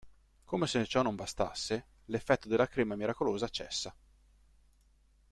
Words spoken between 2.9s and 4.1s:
miracolosa cessa.